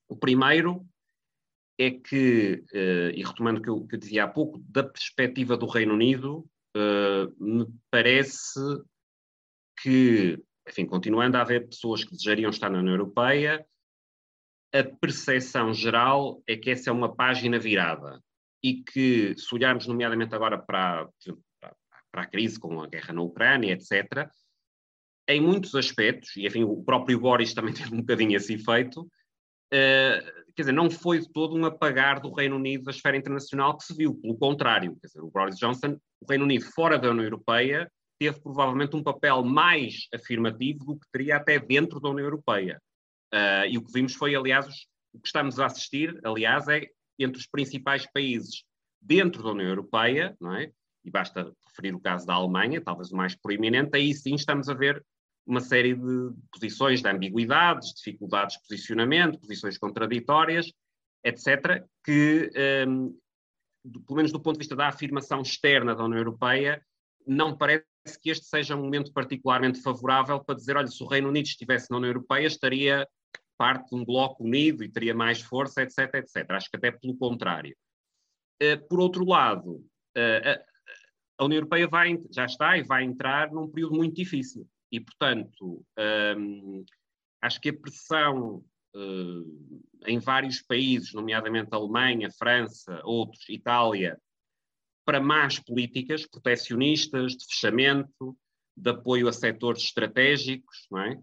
[0.07, 0.85] o primeiro
[1.81, 5.57] é que, uh, e retomando o que eu, que eu, dizia há pouco, da perspectiva
[5.57, 8.59] do Reino Unido, uh, me parece
[9.81, 13.65] que, enfim, continuando a haver pessoas que desejariam estar na União Europeia,
[14.73, 18.21] a percepção geral é que essa é uma página virada
[18.63, 21.09] e que, se olharmos nomeadamente agora para,
[22.11, 24.29] para a crise com a guerra na Ucrânia, etc.,
[25.27, 29.09] em muitos aspectos, e enfim, o próprio Boris também teve um bocadinho esse efeito,
[29.71, 33.85] quer dizer, não foi de todo um apagar do Reino Unido da esfera internacional que
[33.85, 37.23] se viu, pelo contrário, quer dizer, o Boris Johnson, o Reino Unido fora da União
[37.23, 42.79] Europeia, teve provavelmente um papel mais afirmativo do que teria até dentro da União Europeia.
[43.33, 46.85] Uh, e o que vimos foi, aliás, os, o que estamos a assistir, aliás, é
[47.17, 48.63] entre os principais países
[49.01, 50.71] dentro da União Europeia, não é?
[51.03, 54.73] E basta referir o caso da Alemanha, talvez o mais proeminente, aí sim estamos a
[54.73, 55.03] ver
[55.51, 60.71] uma série de posições de ambiguidades, dificuldades de posicionamento, posições contraditórias,
[61.25, 62.49] etc., que,
[62.87, 63.13] um,
[64.05, 66.81] pelo menos do ponto de vista da afirmação externa da União Europeia,
[67.27, 67.85] não parece
[68.21, 71.91] que este seja um momento particularmente favorável para dizer, olha, se o Reino Unido estivesse
[71.91, 73.05] na União Europeia, estaria
[73.57, 76.49] parte de um bloco unido e teria mais força, etc., etc.
[76.51, 77.75] Acho que até pelo contrário.
[78.63, 79.85] Uh, por outro lado,
[80.17, 80.63] uh,
[81.37, 84.65] a União Europeia vai, já está e vai entrar num período muito difícil.
[84.91, 85.85] E, portanto,
[86.37, 86.85] um,
[87.41, 88.63] acho que a pressão
[88.95, 94.19] uh, em vários países, nomeadamente Alemanha, França, outros, Itália,
[95.05, 98.37] para más políticas protecionistas, de fechamento,
[98.75, 101.19] de apoio a setores estratégicos, não é?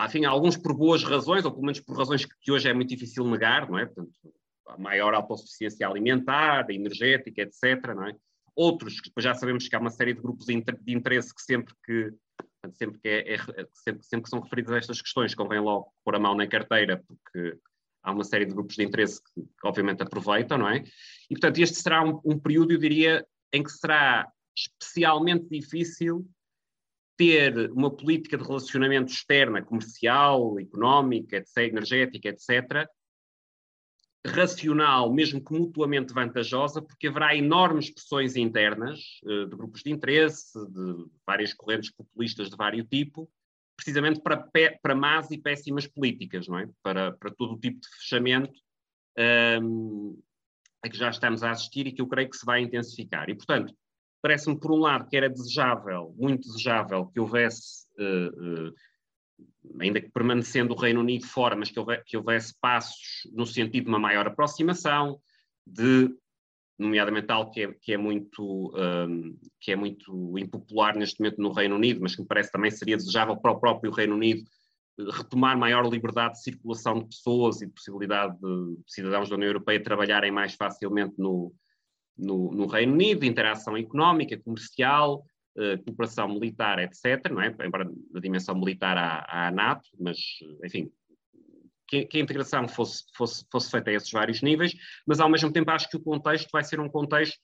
[0.00, 3.24] Enfim, alguns por boas razões, ou pelo menos por razões que hoje é muito difícil
[3.26, 3.86] negar, não é?
[3.86, 4.12] Portanto,
[4.68, 7.94] a maior autossuficiência alimentar, energética, etc.
[7.96, 8.14] Não é?
[8.54, 11.74] Outros, que depois já sabemos que há uma série de grupos de interesse que sempre
[11.84, 12.12] que
[12.74, 13.38] sempre que, é, é,
[13.72, 17.58] sempre, sempre que são referidas estas questões, convém logo pôr a mão na carteira, porque
[18.02, 20.84] há uma série de grupos de interesse que obviamente aproveitam, não é?
[21.30, 26.28] E, portanto, este será um, um, período, eu diria, em que será especialmente difícil
[27.16, 32.88] ter uma política de relacionamento externa, comercial, económica, etc., energética, etc.,
[34.28, 40.58] racional, mesmo que mutuamente vantajosa, porque haverá enormes pressões internas uh, de grupos de interesse,
[40.70, 43.30] de várias correntes populistas de vários tipo,
[43.76, 44.48] precisamente para,
[44.82, 46.68] para más e péssimas políticas, não é?
[46.82, 48.58] Para, para todo o tipo de fechamento
[49.16, 50.18] um, ehm,
[50.84, 53.30] a que já estamos a assistir e que eu creio que se vai intensificar.
[53.30, 53.72] E, portanto,
[54.20, 58.74] parece-me, por um lado, que era desejável, muito desejável, que houvesse uh, uh,
[59.80, 63.98] ainda que permanecendo o Reino Unido fora, mas que houvesse, passos no sentido de uma
[63.98, 65.20] maior aproximação,
[65.66, 66.10] de,
[66.78, 71.52] nomeadamente algo que é, que é, muito, um, que é muito impopular neste momento no
[71.52, 74.42] Reino Unido, mas que me parece também seria desejável para o próprio Reino Unido
[74.98, 79.48] eh, retomar maior liberdade de circulação de pessoas e de possibilidade de cidadãos da União
[79.48, 81.52] Europeia trabalharem mais facilmente no,
[82.16, 85.24] no, no Reino Unido, interação económica, comercial,
[85.84, 87.30] cooperação militar, etc.
[87.30, 87.54] Não é?
[87.64, 90.18] Embora na dimensão militar há, a NATO, mas,
[90.64, 90.90] enfim,
[91.86, 94.74] que, que, a integração fosse, fosse, fosse feita a esses vários níveis,
[95.06, 97.38] mas ao mesmo tempo acho que o contexto vai ser um contexto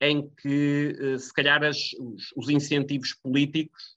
[0.00, 3.96] em que, uh, se calhar, as, os, os incentivos políticos,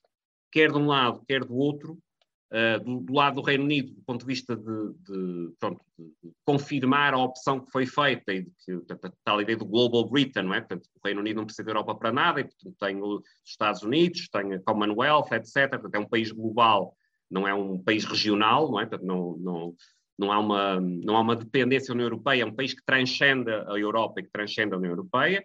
[0.52, 1.98] quer de um lado, quer do outro,
[2.46, 6.30] Uh, do, do, lado do Reino Unido, do ponto de vista de, de, pronto, de,
[6.44, 8.80] confirmar a opção que foi feita e de que
[9.24, 10.60] tal ideia do Global Britain, não é?
[10.60, 13.82] Portanto, o Reino Unido não precisa da Europa para nada, e portanto tem os Estados
[13.82, 15.70] Unidos, tem a Commonwealth, etc.
[15.70, 16.96] Portanto, é um país global,
[17.28, 18.86] não é um país regional, não é?
[18.86, 19.74] Portanto, não, não,
[20.16, 23.50] não, há uma, não há uma dependência da União Europeia, é um país que transcende
[23.50, 25.42] a Europa e que transcende a União Europeia.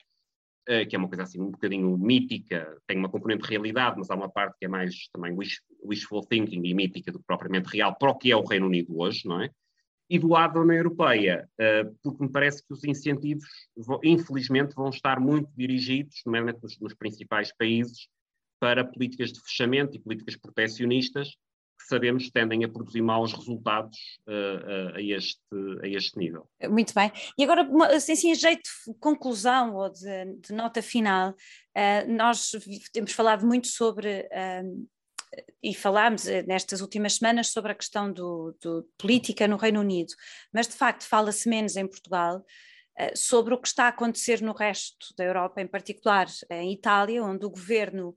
[0.68, 4.12] Eh, que é uma coisa assim um bocadinho mítica, tem uma componente de realidade, mas
[4.12, 7.70] há uma parte que é mais também wish, wishful thinking e mítica do que propriamente
[7.70, 9.50] real para o que é o Reino Unido hoje, não é?
[10.08, 13.48] E do lado da União Europeia, eh, porque me parece que os incentivos,
[14.04, 18.08] infelizmente, vão estar muito dirigidos, nomeadamente nos, nos principais países,
[18.60, 21.36] para políticas de fechamento e políticas proteccionistas,
[21.82, 25.42] que sabemos tendem a produzir maus resultados uh, uh, a, este,
[25.84, 26.48] a este nível.
[26.70, 27.12] Muito bem.
[27.38, 32.52] E agora, assim, assim, jeito de conclusão ou de, de nota final, uh, nós
[32.94, 34.30] temos falado muito sobre
[35.64, 40.14] e falámos nestas últimas semanas sobre a questão do, do política no Reino Unido,
[40.54, 42.44] mas de facto fala-se menos em Portugal
[43.16, 47.46] sobre o que está a acontecer no resto da Europa, em particular em Itália, onde
[47.46, 48.14] o governo,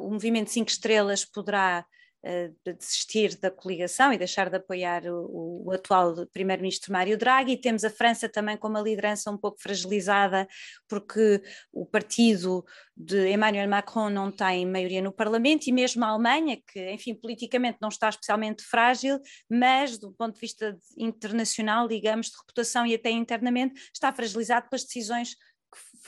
[0.00, 1.84] o Movimento Cinco Estrelas, poderá
[2.22, 7.56] de desistir da coligação e deixar de apoiar o, o atual primeiro-ministro Mário Draghi.
[7.56, 10.46] Temos a França também com uma liderança um pouco fragilizada,
[10.88, 11.40] porque
[11.72, 12.64] o partido
[12.96, 17.78] de Emmanuel Macron não tem maioria no Parlamento, e mesmo a Alemanha, que, enfim, politicamente
[17.80, 23.10] não está especialmente frágil, mas do ponto de vista internacional, digamos, de reputação e até
[23.10, 25.36] internamente, está fragilizado pelas decisões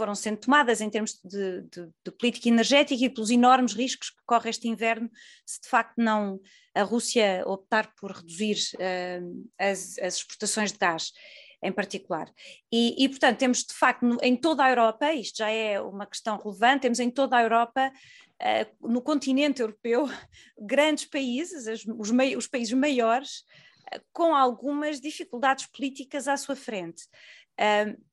[0.00, 4.22] foram sendo tomadas em termos de, de, de, política energética e pelos enormes riscos que
[4.24, 5.10] corre este inverno
[5.44, 6.40] se de facto não
[6.74, 11.12] a Rússia optar por reduzir uh, as, as, exportações de gás
[11.62, 12.32] em particular.
[12.72, 16.38] E, e, portanto, temos de facto em toda a Europa, isto já é uma questão
[16.38, 17.92] relevante, temos em toda a Europa,
[18.40, 20.08] uh, no continente europeu,
[20.58, 23.40] grandes países, as, os, mei, os países maiores,
[23.94, 27.06] uh, com algumas dificuldades políticas à sua frente.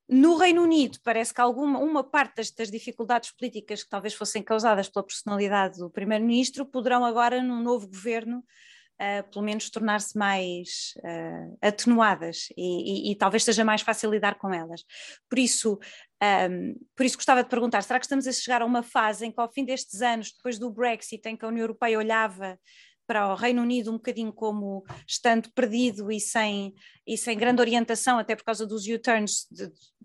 [0.10, 4.88] No Reino Unido, parece que alguma uma parte destas dificuldades políticas que talvez fossem causadas
[4.88, 11.58] pela personalidade do Primeiro-Ministro poderão agora, num novo governo, uh, pelo menos tornar-se mais uh,
[11.62, 14.84] atenuadas e, e, e, talvez seja mais fácil lidar com elas.
[15.30, 15.80] Por isso,
[16.50, 19.32] um, por isso gostava de perguntar: será que estamos a chegar a uma fase em
[19.32, 22.60] que, ao fim destes anos, depois do Brexit, em que a União Europeia olhava
[23.08, 26.76] para o Reino Unido um bocadinho como estando perdido e sem,
[27.08, 29.48] e sem grande orientação, até por causa dos U-turns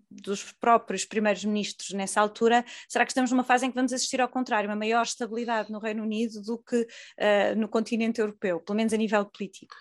[0.09, 4.21] dos próprios primeiros ministros nessa altura, será que estamos numa fase em que vamos assistir
[4.21, 8.77] ao contrário, uma maior estabilidade no Reino Unido do que uh, no continente europeu, pelo
[8.77, 9.75] menos a nível político?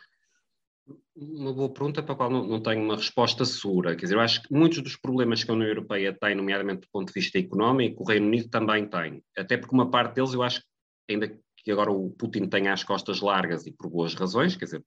[1.14, 3.94] Uma boa pergunta para a qual não, não, tenho uma resposta segura.
[3.94, 6.88] Quer dizer, eu acho que muitos dos problemas que a União Europeia tem, nomeadamente do
[6.90, 9.22] ponto de vista económico, o Reino Unido também tem.
[9.37, 10.66] Até porque uma parte deles, eu acho que
[11.11, 11.28] ainda
[11.62, 14.85] que agora o Putin tenha as costas largas e por boas razões, quer dizer,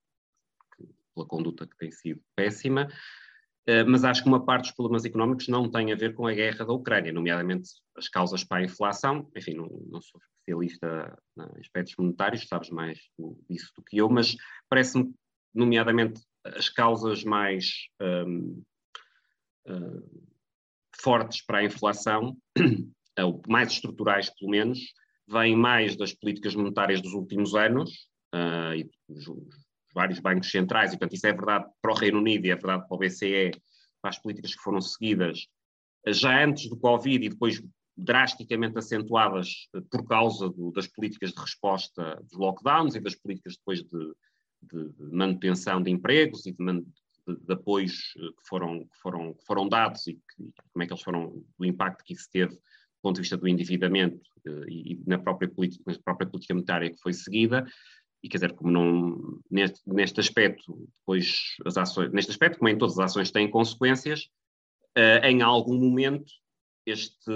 [1.14, 2.88] pela conduta que tem sido péssima,
[3.66, 6.34] eh, mas acho que uma parte dos problemas económicos não tem a ver com a
[6.34, 9.30] guerra da Ucrânia, nomeadamente as causas para a inflação.
[9.36, 13.00] Enfim, não, não sou especialista em aspectos monetários, sabes mais
[13.50, 14.36] disso do que eu, mas
[14.70, 15.12] parece-me,
[15.54, 18.62] nomeadamente, as causas mais um,
[19.68, 20.30] uh,
[21.02, 22.38] fortes para a inflação,
[23.48, 24.80] mais estruturais pelo menos,
[25.28, 27.92] vem mais das políticas monetárias dos últimos anos
[28.34, 29.26] uh, e dos,
[29.94, 32.86] vários bancos centrais, e portanto isso é verdade para o Reino Unido e é verdade
[32.88, 33.52] para o BCE,
[34.02, 35.48] para as políticas que foram seguidas
[36.08, 37.64] já antes do Covid e depois
[37.98, 43.82] drasticamente acentuadas por causa do, das políticas de resposta dos lockdowns e das políticas depois
[43.82, 44.14] de,
[44.62, 49.70] de, manutenção de empregos e de, de, de apoios que foram, que, foram, que foram
[49.70, 52.60] dados e que, como é que eles foram, do impacto que isso teve
[53.06, 57.00] ponto de vista do endividamento uh, e, na própria, política, na própria política monetária que
[57.00, 57.64] foi seguida,
[58.24, 62.78] e quer dizer, como não, neste, neste aspecto, depois as ações, neste aspecto, como em
[62.78, 64.24] todas as ações têm consequências,
[64.98, 66.34] uh, em algum momento
[66.88, 67.32] este,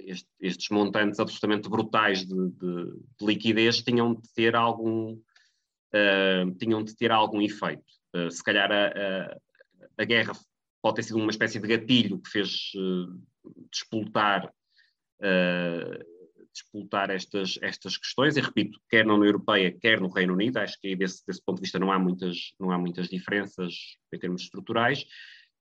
[0.00, 2.84] este, estes montantes absolutamente brutais de, de,
[3.18, 7.82] de, liquidez tinham de ter algum, uh, tinham de ter algum efeito.
[8.14, 9.36] Uh, se calhar a, a,
[9.96, 10.34] a, guerra
[10.82, 12.72] pode ter sido uma espécie de gatilho que fez
[13.72, 14.52] despoltar
[16.52, 20.78] disputar estas, estas questões, e repito, quer na União Europeia, quer no Reino Unido, acho
[20.80, 23.74] que desse, desse ponto de vista não há, muitas, não há muitas diferenças
[24.12, 25.04] em termos estruturais,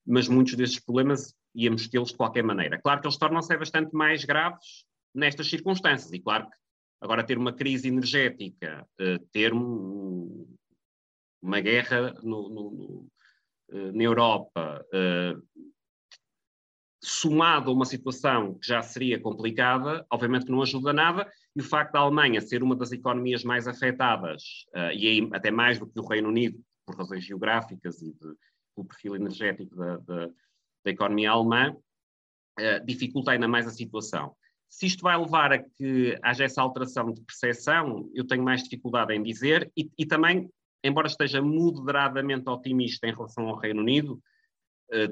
[0.05, 2.79] mas muitos desses problemas íamos tê-los de qualquer maneira.
[2.81, 6.57] Claro que eles tornam-se bastante mais graves nestas circunstâncias, e claro que
[7.01, 10.47] agora ter uma crise energética, uh, ter um,
[11.41, 13.07] uma guerra no, no,
[13.69, 14.85] uh, na Europa,
[17.03, 21.63] somado a uma situação que já seria complicada, obviamente que não ajuda nada, e o
[21.63, 25.99] facto da Alemanha ser uma das economias mais afetadas, e aí até mais do que
[25.99, 28.35] o Reino Unido, por razões geográficas e de,
[28.75, 30.27] pelo perfil energético da, da,
[30.85, 31.75] da economia alemã,
[32.85, 34.35] dificulta ainda mais a situação.
[34.69, 39.13] Se isto vai levar a que haja essa alteração de percepção, eu tenho mais dificuldade
[39.13, 40.49] em dizer, e, e também,
[40.83, 44.19] embora esteja moderadamente otimista em relação ao Reino Unido, uh,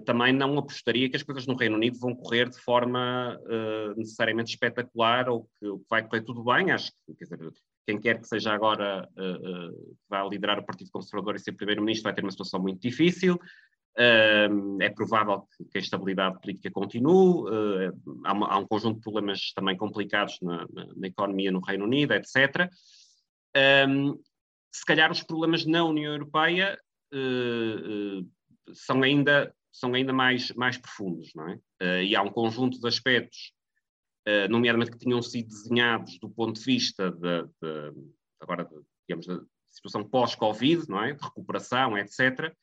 [0.05, 4.51] também não apostaria que as coisas no Reino Unido vão correr de forma uh, necessariamente
[4.51, 6.71] espetacular ou que, que, vai correr tudo bem.
[6.71, 7.51] Acho que, quer dizer,
[7.85, 12.03] quem quer que seja agora uh, uh, vai liderar o Partido Conservador e ser Primeiro-Ministro
[12.03, 13.35] vai ter uma situação muito difícil.
[13.97, 17.49] Uh, é provável que, que, a estabilidade política continue,
[18.25, 20.65] há, um conjunto de problemas também complicados na,
[20.95, 22.69] na, economia no Reino Unido, etc.
[23.87, 24.19] Um,
[24.73, 26.77] se calhar os problemas na União Europeia
[28.73, 32.03] são ainda, são ainda mais, mais profundos, não é?
[32.03, 33.51] e há um conjunto de aspectos,
[34.49, 37.93] nomeadamente que tinham sido desenhados do ponto de vista de, de
[38.39, 38.75] agora, de,
[39.07, 41.13] digamos, da situação pós-Covid, não é?
[41.13, 42.53] De recuperação, etc.,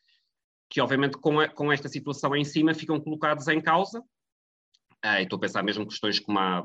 [0.70, 4.02] que obviamente com, a, com esta situação em cima ficam colocados em causa.
[5.02, 6.64] Ah, estou a pensar mesmo questões como a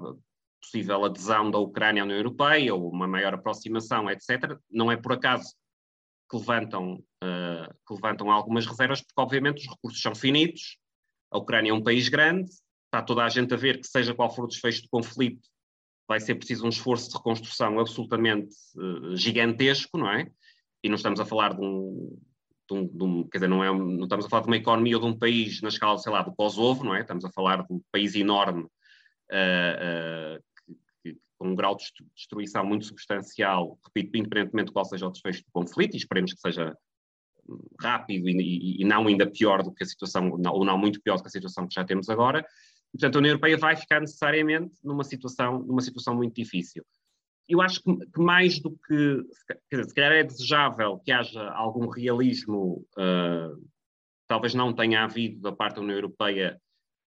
[0.61, 4.57] possível adesão da Ucrânia à União Europeia ou uma maior aproximação, etc.
[4.71, 5.53] Não é por acaso
[6.29, 10.77] que levantam, uh, que levantam algumas reservas, porque obviamente os recursos são finitos,
[11.31, 12.49] a Ucrânia é um país grande,
[12.85, 15.47] está toda a gente a ver que seja qual for o desfecho do conflito,
[16.07, 20.29] vai ser preciso um esforço de reconstrução absolutamente uh, gigantesco, não é?
[20.83, 22.17] E não estamos a falar de um,
[22.69, 24.95] de um, de um, quer dizer, não, é, não estamos a falar de uma economia
[24.95, 27.01] ou de um país na escala, sei lá, do Kosovo, não é?
[27.01, 30.43] Estamos a falar de um país enorme uh, uh,
[31.37, 31.85] com um grau de
[32.15, 36.41] destruição muito substancial, repito, independentemente de qual seja o desfecho do conflito, e esperemos que
[36.41, 36.75] seja
[37.79, 41.21] rápido e, e, não ainda pior do que a situação, ou não muito pior do
[41.21, 42.45] que a situação que já temos agora.
[42.91, 46.83] Portanto, a União Europeia vai ficar necessariamente numa situação, numa situação muito difícil
[47.47, 49.23] eu acho que, que, mais do que,
[49.69, 53.69] quer dizer, se calhar é desejável que haja algum realismo, uh,
[54.27, 56.59] talvez não tenha havido da parte da União Europeia,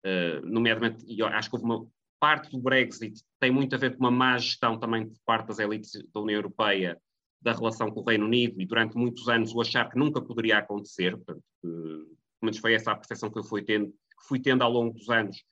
[0.07, 1.87] uh, nomeadamente, e acho que houve uma
[2.21, 5.59] parte do Brexit tem muito a ver com uma má gestão também por parte das
[5.59, 7.01] elites da União Europeia
[7.41, 10.59] da relação com o Reino Unido e durante muitos anos o achar que nunca poderia
[10.59, 12.07] acontecer, portanto, pelo
[12.43, 13.93] menos foi essa a percepção que eu fui tendo,
[14.27, 15.45] fui tendo ao longo dos anos,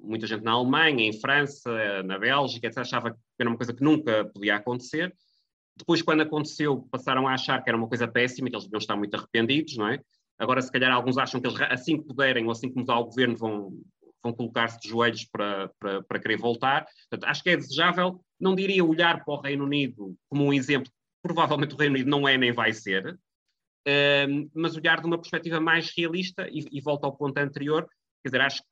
[0.00, 3.82] muita gente na Alemanha, em França, na Bélgica, etc., achava que era uma coisa que
[3.82, 5.14] nunca podia acontecer.
[5.76, 8.96] Depois, quando aconteceu, passaram a achar que era uma coisa péssima, que eles deviam estar
[8.96, 10.00] muito arrependidos, não é?
[10.38, 13.04] Agora, se calhar, alguns acham que eles, assim que puderem, ou assim que mudar o
[13.04, 13.80] governo, vão,
[14.26, 16.86] vão colocar-se de joelhos para, para, para querer voltar.
[17.08, 20.90] Portanto, acho que é desejável, não diria olhar para o Reino Unido como um exemplo,
[21.22, 23.18] provavelmente o Reino Unido não é nem vai ser,
[24.52, 27.88] mas olhar de uma perspectiva mais realista e, e volta ao ponto anterior,
[28.22, 28.68] quer dizer, acho que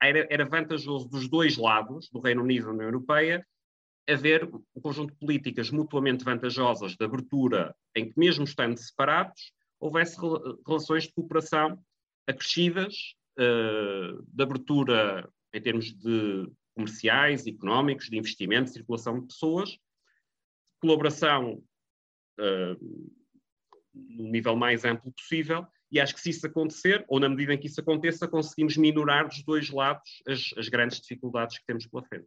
[0.00, 3.46] era, era vantajoso dos dois lados, do Reino Unido e da União Europeia,
[4.08, 10.18] haver um conjunto de políticas mutuamente vantajosas de abertura, em que, mesmo estando separados, houvesse
[10.66, 11.78] relações de cooperação
[12.26, 12.94] acrescidas,
[13.38, 19.78] uh, de abertura em termos de comerciais, económicos, de investimento, de circulação de pessoas,
[20.80, 21.62] colaboração
[22.40, 23.10] uh,
[23.94, 27.58] no nível mais amplo possível e acho que se isso acontecer, ou na medida em
[27.58, 32.02] que isso aconteça, conseguimos minorar dos dois lados as, as grandes dificuldades que temos pela
[32.02, 32.26] frente.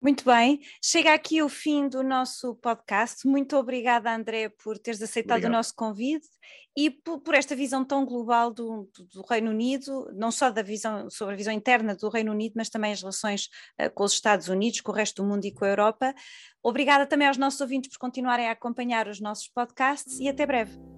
[0.00, 3.26] Muito bem, chega aqui o fim do nosso podcast.
[3.26, 5.52] Muito obrigada, André, por teres aceitado Obrigado.
[5.52, 6.28] o nosso convite
[6.76, 11.10] e por, por esta visão tão global do, do, Reino Unido, não só da visão
[11.10, 13.48] sobre a visão interna do Reino Unido, mas também as relações
[13.80, 16.14] uh, com os Estados Unidos, com o resto do mundo e com a Europa.
[16.62, 20.97] Obrigada também aos nossos ouvintes por continuarem a acompanhar os nossos podcasts e até breve.